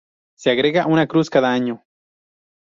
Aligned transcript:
Se 0.35 0.49
agrega 0.49 0.87
una 0.87 1.05
cruz 1.05 1.29
cada 1.29 1.53
año. 1.53 1.83